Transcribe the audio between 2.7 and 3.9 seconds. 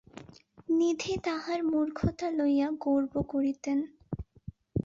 গর্ব করিতেন।